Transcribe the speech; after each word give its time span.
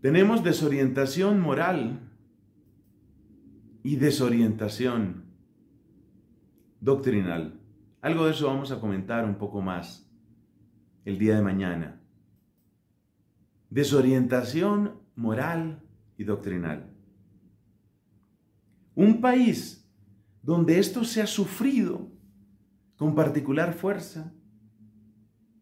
Tenemos 0.00 0.44
desorientación 0.44 1.40
moral 1.40 2.00
y 3.82 3.96
desorientación 3.96 5.24
doctrinal. 6.80 7.60
Algo 8.02 8.26
de 8.26 8.32
eso 8.32 8.46
vamos 8.46 8.70
a 8.70 8.80
comentar 8.80 9.24
un 9.24 9.36
poco 9.36 9.62
más 9.62 10.10
el 11.04 11.18
día 11.18 11.36
de 11.36 11.42
mañana. 11.42 12.00
Desorientación 13.70 15.00
moral 15.16 15.82
y 16.18 16.24
doctrinal. 16.24 16.92
Un 18.94 19.20
país 19.20 19.90
donde 20.42 20.78
esto 20.78 21.04
se 21.04 21.22
ha 21.22 21.26
sufrido 21.26 22.10
con 22.96 23.14
particular 23.14 23.74
fuerza, 23.74 24.32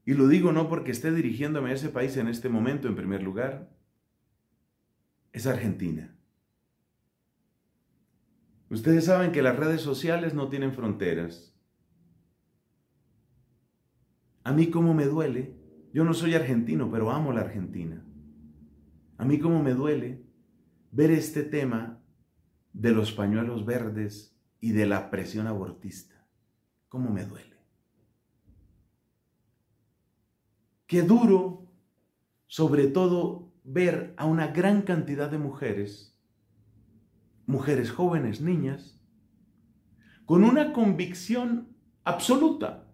y 0.04 0.12
lo 0.12 0.28
digo 0.28 0.52
no 0.52 0.68
porque 0.68 0.90
esté 0.90 1.12
dirigiéndome 1.12 1.70
a 1.70 1.74
ese 1.74 1.88
país 1.88 2.16
en 2.16 2.28
este 2.28 2.48
momento 2.48 2.88
en 2.88 2.94
primer 2.94 3.22
lugar, 3.22 3.74
es 5.34 5.48
Argentina. 5.48 6.16
Ustedes 8.70 9.04
saben 9.04 9.32
que 9.32 9.42
las 9.42 9.56
redes 9.56 9.80
sociales 9.80 10.32
no 10.32 10.48
tienen 10.48 10.72
fronteras. 10.72 11.52
A 14.44 14.52
mí 14.52 14.70
como 14.70 14.94
me 14.94 15.06
duele, 15.06 15.56
yo 15.92 16.04
no 16.04 16.14
soy 16.14 16.34
argentino, 16.34 16.88
pero 16.88 17.10
amo 17.10 17.32
la 17.32 17.40
Argentina. 17.40 18.06
A 19.18 19.24
mí 19.24 19.40
como 19.40 19.60
me 19.60 19.74
duele 19.74 20.24
ver 20.92 21.10
este 21.10 21.42
tema 21.42 22.00
de 22.72 22.92
los 22.92 23.10
pañuelos 23.10 23.66
verdes 23.66 24.38
y 24.60 24.70
de 24.70 24.86
la 24.86 25.10
presión 25.10 25.48
abortista. 25.48 26.28
¿Cómo 26.88 27.10
me 27.10 27.24
duele? 27.24 27.56
Qué 30.86 31.02
duro, 31.02 31.66
sobre 32.46 32.86
todo, 32.86 33.53
ver 33.64 34.14
a 34.16 34.26
una 34.26 34.48
gran 34.48 34.82
cantidad 34.82 35.30
de 35.30 35.38
mujeres, 35.38 36.14
mujeres 37.46 37.90
jóvenes, 37.90 38.40
niñas, 38.40 39.00
con 40.26 40.44
una 40.44 40.72
convicción 40.72 41.74
absoluta, 42.04 42.86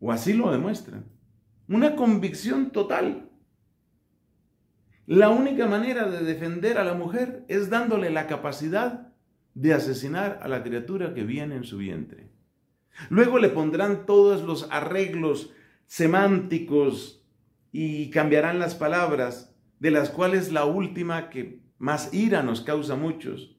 o 0.00 0.10
así 0.10 0.32
lo 0.32 0.50
demuestran, 0.50 1.04
una 1.68 1.96
convicción 1.96 2.70
total. 2.70 3.30
La 5.06 5.28
única 5.28 5.66
manera 5.66 6.08
de 6.08 6.24
defender 6.24 6.78
a 6.78 6.84
la 6.84 6.94
mujer 6.94 7.44
es 7.48 7.70
dándole 7.70 8.10
la 8.10 8.26
capacidad 8.26 9.12
de 9.54 9.74
asesinar 9.74 10.38
a 10.42 10.48
la 10.48 10.62
criatura 10.62 11.14
que 11.14 11.24
viene 11.24 11.56
en 11.56 11.64
su 11.64 11.78
vientre. 11.78 12.30
Luego 13.10 13.38
le 13.38 13.48
pondrán 13.48 14.06
todos 14.06 14.42
los 14.42 14.68
arreglos 14.70 15.50
semánticos 15.86 17.26
y 17.72 18.10
cambiarán 18.10 18.58
las 18.58 18.74
palabras, 18.74 19.54
de 19.80 19.90
las 19.90 20.10
cuales 20.10 20.52
la 20.52 20.64
última 20.64 21.30
que 21.30 21.62
más 21.78 22.12
ira 22.12 22.42
nos 22.42 22.60
causa 22.60 22.94
a 22.94 22.96
muchos 22.96 23.56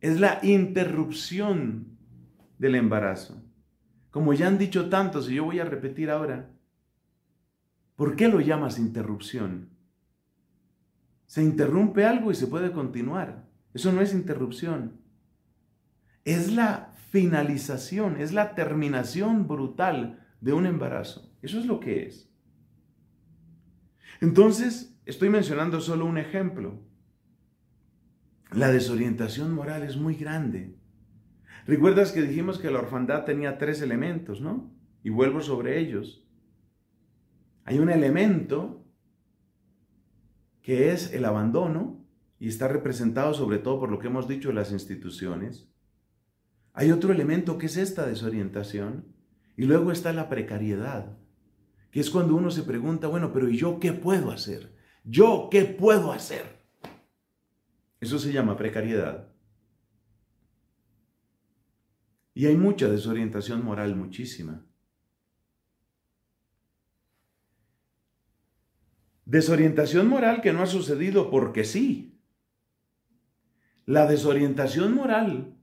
es 0.00 0.20
la 0.20 0.40
interrupción 0.42 1.98
del 2.58 2.74
embarazo. 2.74 3.42
Como 4.10 4.32
ya 4.32 4.46
han 4.46 4.58
dicho 4.58 4.88
tantos, 4.88 5.30
y 5.30 5.34
yo 5.34 5.44
voy 5.44 5.58
a 5.58 5.64
repetir 5.64 6.10
ahora, 6.10 6.50
¿por 7.96 8.16
qué 8.16 8.28
lo 8.28 8.40
llamas 8.40 8.78
interrupción? 8.78 9.70
Se 11.26 11.42
interrumpe 11.42 12.04
algo 12.04 12.30
y 12.30 12.34
se 12.34 12.46
puede 12.46 12.72
continuar. 12.72 13.46
Eso 13.74 13.92
no 13.92 14.00
es 14.00 14.14
interrupción. 14.14 15.00
Es 16.24 16.52
la 16.52 16.94
finalización, 17.10 18.20
es 18.20 18.32
la 18.32 18.54
terminación 18.54 19.46
brutal 19.46 20.24
de 20.40 20.52
un 20.52 20.66
embarazo. 20.66 21.30
Eso 21.42 21.58
es 21.58 21.66
lo 21.66 21.80
que 21.80 22.06
es. 22.06 22.30
Entonces, 24.20 24.98
estoy 25.04 25.28
mencionando 25.28 25.80
solo 25.80 26.06
un 26.06 26.18
ejemplo. 26.18 26.82
La 28.52 28.70
desorientación 28.70 29.54
moral 29.54 29.82
es 29.82 29.96
muy 29.96 30.14
grande. 30.14 30.76
Recuerdas 31.66 32.12
que 32.12 32.22
dijimos 32.22 32.58
que 32.58 32.70
la 32.70 32.78
orfandad 32.78 33.24
tenía 33.24 33.58
tres 33.58 33.82
elementos, 33.82 34.40
¿no? 34.40 34.72
Y 35.02 35.10
vuelvo 35.10 35.40
sobre 35.40 35.80
ellos. 35.80 36.24
Hay 37.64 37.78
un 37.80 37.90
elemento 37.90 38.84
que 40.62 40.92
es 40.92 41.12
el 41.12 41.24
abandono 41.24 42.04
y 42.38 42.48
está 42.48 42.68
representado 42.68 43.34
sobre 43.34 43.58
todo 43.58 43.80
por 43.80 43.90
lo 43.90 43.98
que 43.98 44.06
hemos 44.06 44.28
dicho 44.28 44.48
de 44.48 44.54
las 44.54 44.72
instituciones. 44.72 45.68
Hay 46.72 46.90
otro 46.92 47.12
elemento 47.12 47.58
que 47.58 47.66
es 47.66 47.76
esta 47.76 48.06
desorientación 48.06 49.06
y 49.56 49.64
luego 49.64 49.90
está 49.90 50.12
la 50.12 50.28
precariedad, 50.28 51.16
que 51.96 52.00
es 52.00 52.10
cuando 52.10 52.34
uno 52.34 52.50
se 52.50 52.62
pregunta, 52.62 53.06
bueno, 53.06 53.32
pero 53.32 53.48
¿y 53.48 53.56
yo 53.56 53.80
qué 53.80 53.94
puedo 53.94 54.30
hacer? 54.30 54.70
¿Yo 55.02 55.48
qué 55.50 55.64
puedo 55.64 56.12
hacer? 56.12 56.44
Eso 58.02 58.18
se 58.18 58.34
llama 58.34 58.58
precariedad. 58.58 59.32
Y 62.34 62.44
hay 62.44 62.54
mucha 62.54 62.90
desorientación 62.90 63.64
moral, 63.64 63.96
muchísima. 63.96 64.62
Desorientación 69.24 70.06
moral 70.06 70.42
que 70.42 70.52
no 70.52 70.60
ha 70.60 70.66
sucedido 70.66 71.30
porque 71.30 71.64
sí. 71.64 72.20
La 73.86 74.06
desorientación 74.06 74.94
moral 74.94 75.56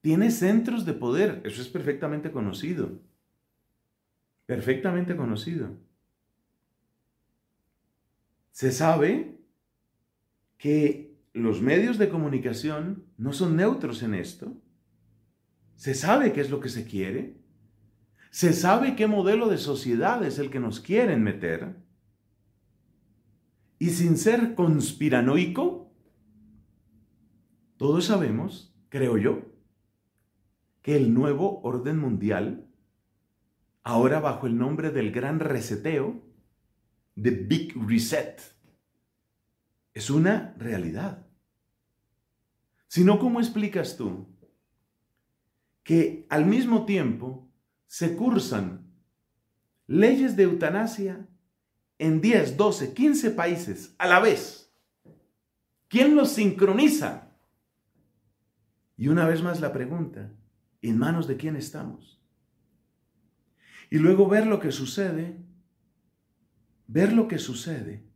tiene 0.00 0.30
centros 0.30 0.84
de 0.84 0.92
poder, 0.92 1.42
eso 1.44 1.60
es 1.60 1.66
perfectamente 1.66 2.30
conocido 2.30 3.00
perfectamente 4.52 5.16
conocido. 5.16 5.78
Se 8.50 8.70
sabe 8.70 9.40
que 10.58 11.16
los 11.32 11.62
medios 11.62 11.96
de 11.96 12.10
comunicación 12.10 13.06
no 13.16 13.32
son 13.32 13.56
neutros 13.56 14.02
en 14.02 14.12
esto. 14.12 14.52
Se 15.76 15.94
sabe 15.94 16.34
qué 16.34 16.42
es 16.42 16.50
lo 16.50 16.60
que 16.60 16.68
se 16.68 16.84
quiere. 16.84 17.40
Se 18.30 18.52
sabe 18.52 18.94
qué 18.94 19.06
modelo 19.06 19.48
de 19.48 19.56
sociedad 19.56 20.22
es 20.22 20.38
el 20.38 20.50
que 20.50 20.60
nos 20.60 20.80
quieren 20.80 21.22
meter. 21.22 21.74
Y 23.78 23.88
sin 23.88 24.18
ser 24.18 24.54
conspiranoico, 24.54 25.90
todos 27.78 28.04
sabemos, 28.04 28.76
creo 28.90 29.16
yo, 29.16 29.50
que 30.82 30.94
el 30.94 31.14
nuevo 31.14 31.62
orden 31.62 31.96
mundial 31.98 32.68
ahora 33.82 34.20
bajo 34.20 34.46
el 34.46 34.56
nombre 34.56 34.90
del 34.90 35.12
gran 35.12 35.40
reseteo, 35.40 36.22
The 37.20 37.30
Big 37.30 37.74
Reset, 37.76 38.40
es 39.94 40.10
una 40.10 40.54
realidad. 40.58 41.26
Si 42.88 43.04
no, 43.04 43.18
¿cómo 43.18 43.40
explicas 43.40 43.96
tú 43.96 44.26
que 45.82 46.26
al 46.30 46.46
mismo 46.46 46.84
tiempo 46.84 47.50
se 47.86 48.16
cursan 48.16 48.86
leyes 49.86 50.36
de 50.36 50.44
eutanasia 50.44 51.28
en 51.98 52.20
10, 52.20 52.56
12, 52.56 52.94
15 52.94 53.30
países 53.30 53.94
a 53.98 54.06
la 54.06 54.20
vez? 54.20 54.72
¿Quién 55.88 56.16
los 56.16 56.32
sincroniza? 56.32 57.36
Y 58.96 59.08
una 59.08 59.26
vez 59.26 59.42
más 59.42 59.60
la 59.60 59.72
pregunta, 59.72 60.32
¿en 60.80 60.96
manos 60.96 61.26
de 61.26 61.36
quién 61.36 61.56
estamos? 61.56 62.21
Y 63.92 63.98
luego 63.98 64.26
ver 64.26 64.46
lo 64.46 64.58
que 64.58 64.72
sucede, 64.72 65.44
ver 66.86 67.12
lo 67.12 67.28
que 67.28 67.36
sucede 67.36 68.08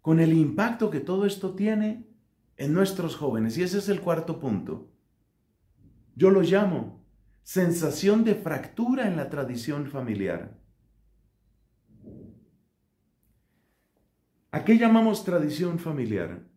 con 0.00 0.20
el 0.20 0.32
impacto 0.32 0.88
que 0.88 1.00
todo 1.00 1.26
esto 1.26 1.54
tiene 1.54 2.08
en 2.56 2.72
nuestros 2.72 3.14
jóvenes. 3.14 3.58
Y 3.58 3.62
ese 3.62 3.76
es 3.76 3.90
el 3.90 4.00
cuarto 4.00 4.40
punto. 4.40 4.90
Yo 6.16 6.30
lo 6.30 6.40
llamo 6.40 7.04
sensación 7.42 8.24
de 8.24 8.36
fractura 8.36 9.06
en 9.06 9.16
la 9.16 9.28
tradición 9.28 9.86
familiar. 9.86 10.58
¿A 14.50 14.64
qué 14.64 14.78
llamamos 14.78 15.26
tradición 15.26 15.78
familiar? 15.78 16.48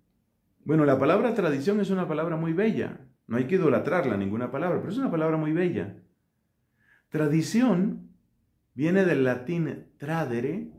Bueno, 0.64 0.86
la 0.86 0.98
palabra 0.98 1.34
tradición 1.34 1.82
es 1.82 1.90
una 1.90 2.08
palabra 2.08 2.38
muy 2.38 2.54
bella. 2.54 3.06
No 3.28 3.36
hay 3.36 3.48
que 3.48 3.56
idolatrarla, 3.56 4.16
ninguna 4.16 4.50
palabra, 4.50 4.80
pero 4.80 4.94
es 4.94 4.98
una 4.98 5.12
palabra 5.12 5.36
muy 5.36 5.52
bella. 5.52 6.02
Tradición 7.12 8.10
viene 8.74 9.04
del 9.04 9.26
latín 9.26 9.86
tradere, 9.98 10.72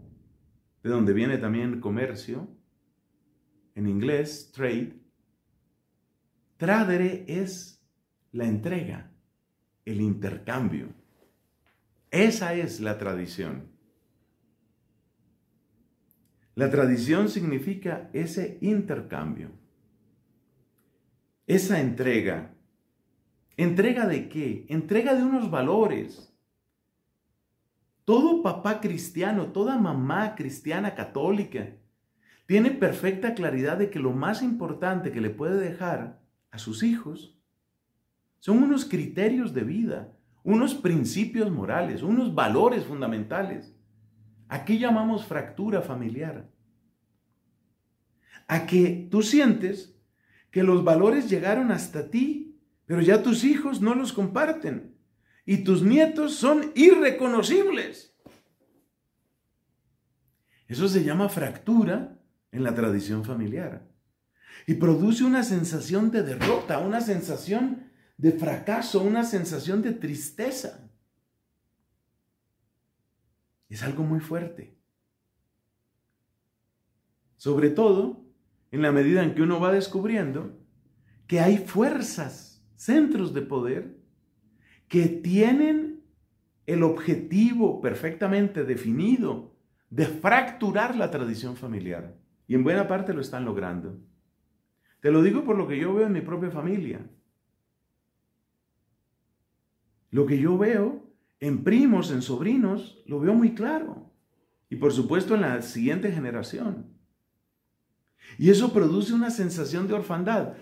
de 0.82 0.90
donde 0.90 1.12
viene 1.12 1.36
también 1.36 1.78
comercio, 1.78 2.48
en 3.74 3.86
inglés 3.86 4.50
trade. 4.50 4.98
Tradere 6.56 7.26
es 7.28 7.84
la 8.32 8.46
entrega, 8.46 9.12
el 9.84 10.00
intercambio. 10.00 10.94
Esa 12.10 12.54
es 12.54 12.80
la 12.80 12.96
tradición. 12.96 13.68
La 16.54 16.70
tradición 16.70 17.28
significa 17.28 18.08
ese 18.14 18.56
intercambio, 18.62 19.50
esa 21.46 21.78
entrega 21.78 22.54
¿Entrega 23.56 24.06
de 24.06 24.28
qué? 24.28 24.66
Entrega 24.68 25.14
de 25.14 25.22
unos 25.22 25.50
valores. 25.50 26.32
Todo 28.04 28.42
papá 28.42 28.80
cristiano, 28.80 29.48
toda 29.48 29.78
mamá 29.78 30.34
cristiana 30.34 30.94
católica 30.94 31.76
tiene 32.46 32.70
perfecta 32.70 33.34
claridad 33.34 33.78
de 33.78 33.90
que 33.90 33.98
lo 33.98 34.12
más 34.12 34.42
importante 34.42 35.12
que 35.12 35.20
le 35.20 35.30
puede 35.30 35.58
dejar 35.60 36.20
a 36.50 36.58
sus 36.58 36.82
hijos 36.82 37.38
son 38.40 38.62
unos 38.62 38.84
criterios 38.84 39.54
de 39.54 39.62
vida, 39.62 40.12
unos 40.42 40.74
principios 40.74 41.50
morales, 41.50 42.02
unos 42.02 42.34
valores 42.34 42.84
fundamentales. 42.84 43.74
Aquí 44.48 44.78
llamamos 44.78 45.24
fractura 45.24 45.80
familiar. 45.80 46.50
A 48.48 48.66
que 48.66 49.08
tú 49.10 49.22
sientes 49.22 49.96
que 50.50 50.64
los 50.64 50.82
valores 50.82 51.30
llegaron 51.30 51.70
hasta 51.70 52.10
ti, 52.10 52.51
pero 52.86 53.00
ya 53.00 53.22
tus 53.22 53.44
hijos 53.44 53.80
no 53.80 53.94
los 53.94 54.12
comparten 54.12 54.96
y 55.44 55.64
tus 55.64 55.82
nietos 55.82 56.34
son 56.34 56.72
irreconocibles. 56.74 58.14
Eso 60.68 60.88
se 60.88 61.04
llama 61.04 61.28
fractura 61.28 62.18
en 62.50 62.64
la 62.64 62.74
tradición 62.74 63.24
familiar. 63.24 63.88
Y 64.66 64.74
produce 64.74 65.24
una 65.24 65.42
sensación 65.42 66.10
de 66.10 66.22
derrota, 66.22 66.78
una 66.78 67.00
sensación 67.00 67.90
de 68.16 68.32
fracaso, 68.32 69.02
una 69.02 69.24
sensación 69.24 69.82
de 69.82 69.92
tristeza. 69.92 70.88
Es 73.68 73.82
algo 73.82 74.04
muy 74.04 74.20
fuerte. 74.20 74.78
Sobre 77.36 77.70
todo 77.70 78.24
en 78.70 78.82
la 78.82 78.92
medida 78.92 79.22
en 79.22 79.34
que 79.34 79.42
uno 79.42 79.60
va 79.60 79.72
descubriendo 79.72 80.58
que 81.26 81.40
hay 81.40 81.58
fuerzas, 81.58 82.51
centros 82.84 83.32
de 83.32 83.42
poder, 83.42 83.96
que 84.88 85.06
tienen 85.06 86.02
el 86.66 86.82
objetivo 86.82 87.80
perfectamente 87.80 88.64
definido 88.64 89.54
de 89.88 90.06
fracturar 90.06 90.96
la 90.96 91.10
tradición 91.10 91.56
familiar. 91.56 92.16
Y 92.48 92.54
en 92.54 92.64
buena 92.64 92.88
parte 92.88 93.14
lo 93.14 93.20
están 93.20 93.44
logrando. 93.44 94.00
Te 95.00 95.12
lo 95.12 95.22
digo 95.22 95.44
por 95.44 95.56
lo 95.56 95.68
que 95.68 95.78
yo 95.78 95.94
veo 95.94 96.06
en 96.06 96.12
mi 96.12 96.22
propia 96.22 96.50
familia. 96.50 97.08
Lo 100.10 100.26
que 100.26 100.38
yo 100.38 100.58
veo 100.58 101.08
en 101.38 101.62
primos, 101.62 102.10
en 102.10 102.20
sobrinos, 102.20 103.02
lo 103.06 103.20
veo 103.20 103.34
muy 103.34 103.54
claro. 103.54 104.10
Y 104.68 104.76
por 104.76 104.92
supuesto 104.92 105.36
en 105.36 105.42
la 105.42 105.62
siguiente 105.62 106.10
generación. 106.10 106.86
Y 108.38 108.50
eso 108.50 108.72
produce 108.72 109.14
una 109.14 109.30
sensación 109.30 109.86
de 109.86 109.94
orfandad. 109.94 110.54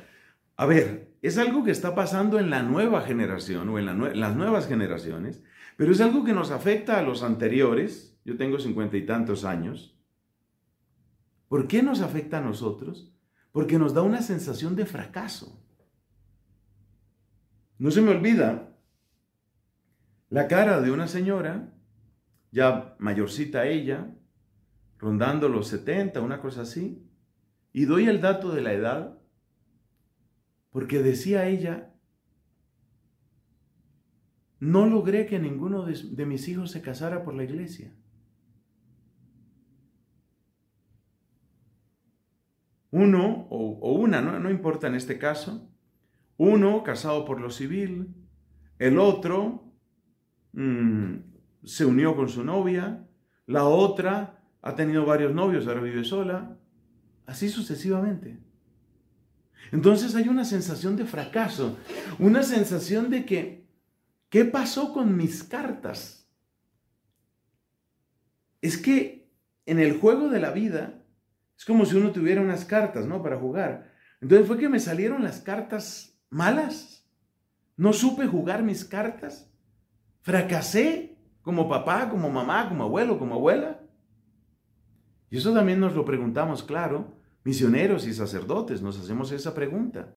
A 0.57 0.67
ver, 0.67 1.10
es 1.23 1.37
algo 1.39 1.65
que 1.65 1.71
está 1.71 1.95
pasando 1.95 2.39
en 2.39 2.51
la 2.51 2.63
nueva 2.63 3.03
generación 3.03 3.69
o 3.69 3.79
en, 3.79 4.21
las 4.21 4.37
nuevas 4.37 4.67
generaciones, 4.67 5.43
pero 5.77 5.93
es 5.93 6.01
algo 6.01 6.25
que 6.25 6.33
nos 6.33 6.51
afecta 6.51 6.99
a 6.99 7.03
los 7.03 7.23
anteriores. 7.23 8.19
Yo 8.25 8.37
tengo 8.37 8.59
cincuenta 8.59 8.97
y 8.97 9.05
tantos 9.05 9.45
años. 9.45 9.97
¿Por 11.49 11.67
qué 11.67 11.83
nos 11.83 12.01
afecta 12.01 12.39
a 12.39 12.43
nosotros? 12.43 13.13
Porque 13.53 13.79
nos 13.79 13.93
da 13.93 14.03
una 14.03 14.23
sensación 14.23 14.77
de 14.77 14.87
fracaso. 14.87 15.61
No 17.79 17.91
se 17.91 18.01
me 18.01 18.11
olvida 18.11 18.77
la 20.29 20.47
cara 20.47 20.81
de 20.81 20.93
una 20.93 21.09
señora, 21.09 21.75
ya 22.53 22.95
mayorcita 22.99 23.67
ella, 23.67 24.15
rondando 24.99 25.49
los 25.49 25.69
70, 25.69 26.21
una 26.21 26.41
cosa 26.41 26.63
así, 26.63 27.11
y 27.73 27.85
doy 27.85 28.07
el 28.07 28.21
dato 28.21 28.53
de 28.53 28.61
la 28.61 28.73
edad, 28.73 29.20
porque 30.71 31.03
decía 31.03 31.49
ella, 31.49 31.93
no 34.59 34.87
logré 34.87 35.27
que 35.27 35.39
ninguno 35.39 35.85
de, 35.85 36.27
mis 36.27 36.49
hijos 36.49 36.71
se 36.71 36.83
casara 36.83 37.25
por 37.25 37.35
la 37.35 37.45
iglesia. 37.45 37.95
Uno 42.91 43.47
o, 43.51 43.93
una, 43.95 44.21
¿no? 44.21 44.51
importa 44.51 44.89
en 44.89 44.97
este 44.97 45.19
caso, 45.19 45.71
uno 46.37 46.83
casado 46.83 47.25
por 47.25 47.41
lo 47.41 47.51
civil, 47.51 48.15
el 48.79 48.99
otro 48.99 49.71
Mm, 50.53 51.17
se 51.65 51.85
unió 51.85 52.17
con 52.17 52.29
su 52.29 52.45
novia, 52.45 53.07
la 53.47 53.65
otra 53.65 54.43
ha 54.63 54.75
tenido 54.75 55.07
varios 55.07 55.35
novios, 55.35 55.67
ahora 55.67 55.81
vive 55.81 56.05
sola, 56.05 56.59
así 57.27 57.49
sucesivamente. 57.49 58.41
Entonces 59.73 60.15
hay 60.15 60.29
una 60.29 60.45
sensación 60.45 60.97
de 60.97 61.05
fracaso, 61.05 61.79
una 62.19 62.43
sensación 62.43 63.11
de 63.11 63.25
que, 63.25 63.69
¿qué 64.29 64.45
pasó 64.45 64.93
con 64.93 65.17
mis 65.17 65.45
cartas? 65.45 66.29
Es 68.61 68.77
que 68.77 69.31
en 69.67 69.79
el 69.79 69.99
juego 69.99 70.29
de 70.29 70.41
la 70.41 70.51
vida 70.51 71.05
es 71.57 71.65
como 71.65 71.85
si 71.85 71.97
uno 71.97 72.11
tuviera 72.11 72.41
unas 72.41 72.65
cartas, 72.65 73.07
¿no? 73.07 73.23
Para 73.23 73.39
jugar. 73.39 73.93
Entonces 74.21 74.47
fue 74.47 74.59
que 74.59 74.69
me 74.69 74.81
salieron 74.81 75.23
las 75.23 75.41
cartas 75.41 76.19
malas. 76.29 77.07
No 77.77 77.93
supe 77.93 78.27
jugar 78.27 78.63
mis 78.63 78.85
cartas. 78.85 79.51
Fracasé 80.23 81.19
como 81.43 81.69
papá, 81.69 82.11
como 82.11 82.29
mamá, 82.31 82.69
como 82.69 82.85
abuelo, 82.85 83.19
como 83.19 83.35
abuela. 83.37 83.81
Y 85.31 85.39
eso 85.39 85.53
también 85.55 85.81
nos 85.81 85.95
lo 85.95 86.05
preguntamos, 86.05 86.63
claro, 86.63 87.20
misioneros 87.45 88.07
y 88.07 88.15
sacerdotes, 88.15 88.83
nos 88.83 88.99
hacemos 88.99 89.33
esa 89.33 89.55
pregunta. 89.55 90.09